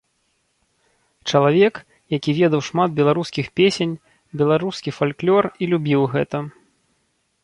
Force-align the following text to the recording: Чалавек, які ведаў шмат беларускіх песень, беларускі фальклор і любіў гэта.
Чалавек, 1.33 1.75
які 2.17 2.31
ведаў 2.39 2.61
шмат 2.69 2.89
беларускіх 2.99 3.45
песень, 3.61 3.93
беларускі 4.43 4.95
фальклор 4.99 5.43
і 5.63 5.69
любіў 5.75 6.01
гэта. 6.15 6.37